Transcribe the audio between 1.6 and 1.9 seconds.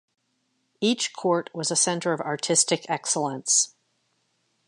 a